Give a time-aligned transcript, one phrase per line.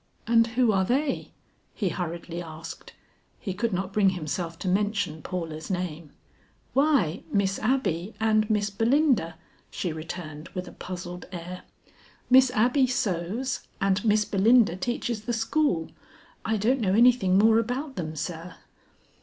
[0.25, 1.31] "And who are they?"
[1.75, 2.93] he hurriedly asked;
[3.39, 6.09] he could not bring himself to mention Paula's name.
[6.73, 9.35] "Why, Miss Abby and Miss Belinda,"
[9.69, 11.65] she returned with a puzzled air.
[12.31, 15.91] "Miss Abby sews and Miss Belinda teaches the school.
[16.43, 18.55] I don't know anything more about them, sir."